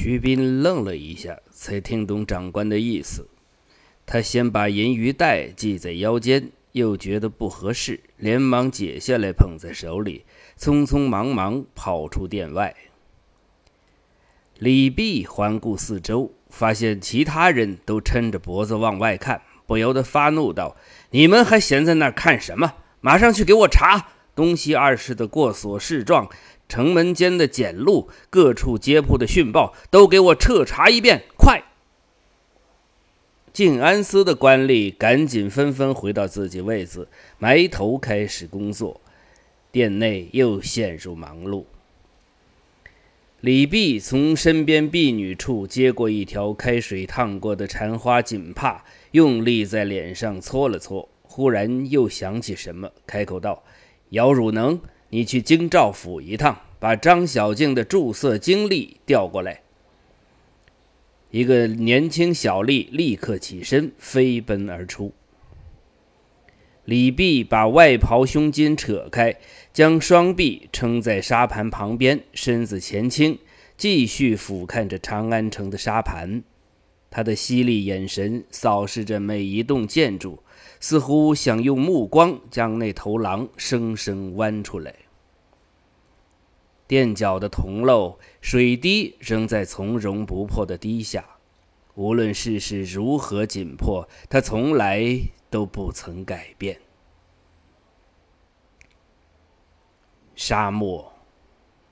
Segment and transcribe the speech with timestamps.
[0.00, 3.26] 徐斌愣了一下，才听懂长官的意思。
[4.06, 10.24] 他先把银鱼袋系在腰间，又觉得不合适，连忙解下来捧在手里，
[10.56, 12.76] 匆匆忙忙跑出店外。
[14.60, 20.76] 李泌环顾四周，发现其他人都抻着脖子往外看，不由得发怒道
[21.10, 22.74] ：“你们还闲在那儿看什么？
[23.00, 24.06] 马上去给我查
[24.36, 26.30] 东西二世的过所事状！”
[26.68, 31.22] 城门间的检录，各处街铺的讯报，都给我彻查一遍！
[31.36, 31.64] 快！
[33.52, 39.00] 静安司的官吏赶紧纷纷回到自己位子，埋头开始工作。
[39.72, 41.64] 店内又陷入忙碌。
[43.40, 53.62] 李泌从身边婢女处接过一条开水烫过的缠花锦帕，用力在脸上搓了搓，忽然又想起什么，开口道
[54.10, 54.80] ：“姚汝能。”
[55.10, 59.62] 你去京兆府一趟，把张小静的注册经历调过来。
[61.30, 65.14] 一个年轻小吏立刻起身，飞奔而出。
[66.84, 69.36] 李泌把外袍胸襟扯开，
[69.72, 73.38] 将双臂撑在沙盘旁边，身子前倾，
[73.78, 76.42] 继续俯瞰着长安城的沙盘。
[77.10, 80.42] 他的犀利眼神扫视着每一栋建筑。
[80.80, 84.94] 似乎想用目光将那头狼生生剜出来。
[86.88, 91.36] 垫脚的铜漏水滴仍在从容不迫的滴下，
[91.94, 96.80] 无论世事如何紧迫，它从来都不曾改变。
[100.34, 101.12] 沙漠、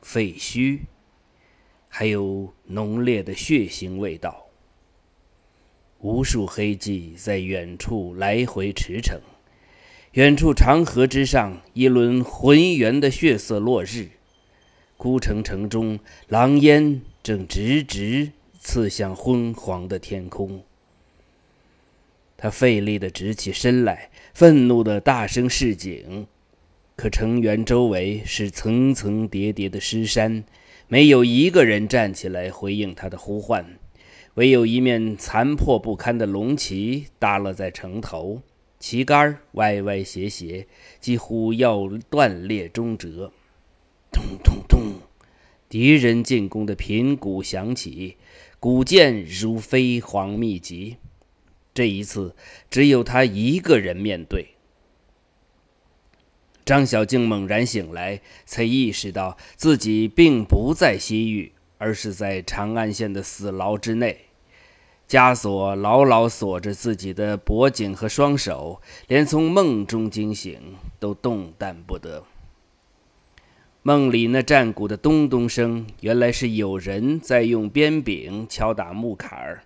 [0.00, 0.82] 废墟，
[1.88, 4.46] 还有浓烈的血腥味道。
[5.98, 9.18] 无数黑迹在远处来回驰骋，
[10.12, 14.10] 远处长河之上，一轮浑圆的血色落日，
[14.96, 20.62] 孤城城中，狼烟正直直刺向昏黄的天空。
[22.36, 26.26] 他费力地直起身来，愤怒地大声示警，
[26.96, 30.44] 可城垣周围是层层叠叠的尸山，
[30.88, 33.78] 没有一个人站起来回应他的呼唤。
[34.34, 38.42] 唯有一面残破不堪的龙旗耷拉在城头，
[38.78, 40.66] 旗杆歪歪斜斜，
[41.00, 43.32] 几乎要断裂中折。
[44.10, 44.73] 咚咚咚，
[45.74, 48.16] 敌人进攻的频鼓响起，
[48.60, 50.98] 古剑如飞蝗密集。
[51.74, 52.36] 这一次，
[52.70, 54.50] 只有他一个人面对。
[56.64, 61.50] 张小静猛然醒来，才意识到自己并不在西域。
[61.78, 64.26] 而是在长安县的死牢之内，
[65.08, 72.24] 枷锁牢牢锁着自己的脖颈和双手，连从梦中惊醒都动弹不得。
[73.86, 79.64] 梦里那战鼓的咚咚声，原来是有人在用鞭柄敲打木坎儿。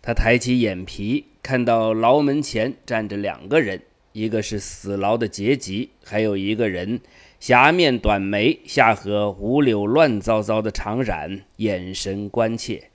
[0.00, 3.82] 他抬起眼皮，看到牢门前站着两个人，
[4.12, 7.00] 一个是死牢的结吉，还有一个人。
[7.40, 12.90] 狭面短眉，下颌五柳乱糟糟的长髯，眼神关切。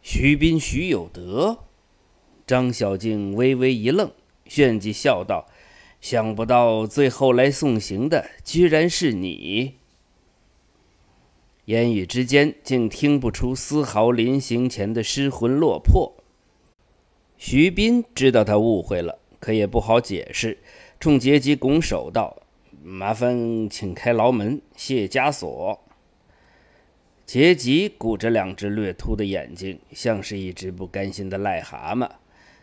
[0.00, 1.64] 徐斌、徐有德，
[2.46, 4.12] 张小静微微一愣，
[4.46, 5.48] 旋即笑道
[6.02, 9.76] ：“想不到最后来送行的，居然是你。”
[11.66, 16.12] 言语之间，竟听不出丝毫临行前的失魂落魄。
[17.38, 20.58] 徐斌知道他误会了，可也不好解释，
[20.98, 22.42] 冲杰吉拱手道。
[22.82, 25.80] 麻烦请开牢门，卸枷锁。
[27.24, 32.10] 杰吉鼓着两只略凸的眼睛，像是一只不甘心的癞蛤蟆。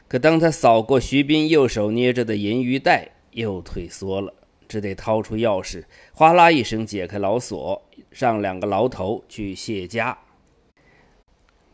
[0.09, 4.33] 可当他扫过徐斌右手捏着的银鱼袋，又退缩了，
[4.67, 10.15] 只得掏出钥匙，哗啦一声解开牢锁，让两个牢头去卸枷。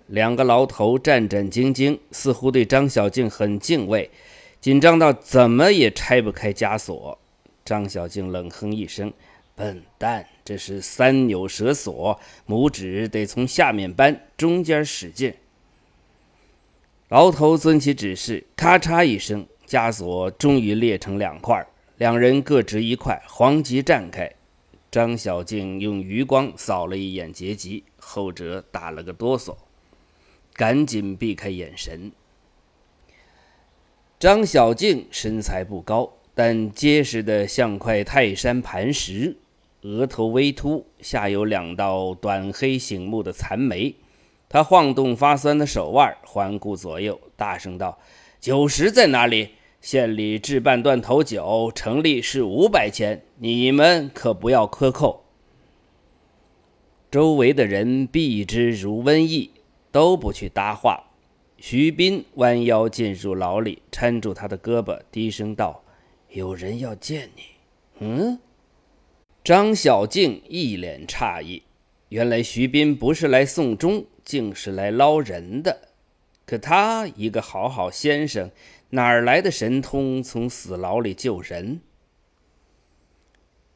[0.08, 4.12] 两个牢头战战兢兢，似乎对张小静很敬畏，
[4.62, 7.18] 紧张到怎么也拆不开枷锁。
[7.64, 9.12] 张小静冷哼一声
[9.56, 15.34] ：“笨蛋，这是三扭蛇锁，拇指得从下面扳，中间使劲。”
[17.10, 21.66] 牢头遵其指示，咔嚓一声，枷锁终于裂成两块，
[21.98, 24.32] 两人各执一块，黄吉绽开。
[24.92, 29.56] 张小静用余光扫了一眼杰吉，后者打了个哆嗦，
[30.54, 32.12] 赶紧避开眼神。
[34.20, 36.14] 张小静身材不高。
[36.38, 39.38] 但结实的像块泰山磐石，
[39.84, 43.96] 额头微凸，下有两道短黑醒目的残眉。
[44.50, 47.98] 他晃动发酸的手腕，环顾左右，大声道
[48.46, 49.54] ：“酒食在哪里？
[49.82, 55.26] 县里置办断头酒，成立是五百钱，你们可不要克扣。”
[57.10, 59.50] 周围的人避之如瘟疫，
[59.92, 61.06] 都不去搭话。
[61.58, 65.84] 徐斌弯腰进入牢里，搀住他的胳膊，低声道
[66.30, 67.42] ：“有人要见你。”
[67.98, 68.38] 嗯。
[69.44, 71.64] 张小静一脸诧异，
[72.10, 75.95] 原来徐斌不是来送终，竟是来捞人的。
[76.46, 78.52] 可他一个好好先生，
[78.92, 81.82] 哪儿来的神通从死牢里救人？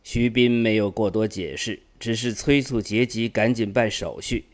[0.04, 4.46] 徐斌没有过多解释，只是催促杰吉赶紧办手续。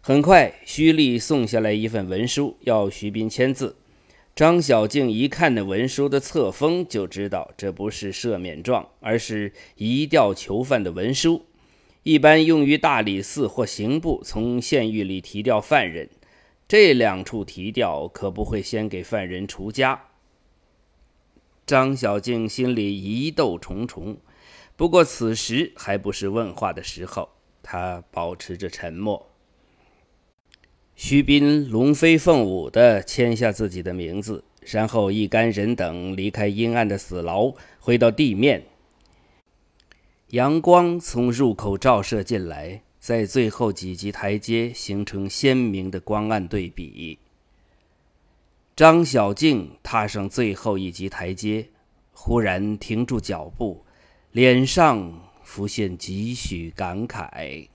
[0.00, 3.76] 很快，徐丽送下来一份文书，要徐斌签字。
[4.34, 11.46] 张小静一看那文书的册封，就知道这不是赦免状，而是移调囚犯的文书，
[12.02, 16.08] 一般用于大理寺或刑部从县狱里提调犯人。
[16.72, 20.04] 这两处提调可不会先给犯人除家。
[21.66, 24.16] 张小静心里疑窦重重，
[24.74, 27.28] 不过此时还不是问话的时候，
[27.62, 29.28] 她保持着沉默。
[30.96, 38.64] 徐斌龙飞凤舞地签下自己的名字，然后一干人等离开阴暗的死牢，回到地面。
[40.28, 42.80] 阳光从入口照射进来。
[43.02, 47.18] 在最后几级台阶形成鲜明的光暗对比。
[48.76, 51.70] 张小静踏上最后一级台阶，
[52.12, 53.84] 忽然停住脚步，
[54.30, 57.66] 脸上浮现几许感慨。